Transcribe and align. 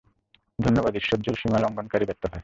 ধন্যবাদ 0.59 0.93
ঈশ্বর 0.95 1.17
যে 1.19 1.31
সীমালঙ্ঘনকারী 1.35 2.05
ব্যর্থ 2.05 2.23
হয়! 2.25 2.39